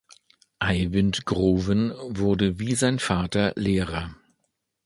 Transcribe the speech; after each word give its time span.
Eivind 0.57 1.27
Groven 1.27 1.93
wurde 2.01 2.57
wie 2.57 2.73
sein 2.73 2.97
Vater 2.97 3.53
Lehrer. 3.55 4.15